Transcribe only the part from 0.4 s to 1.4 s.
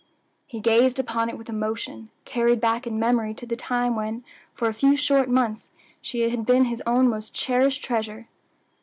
He gazed upon it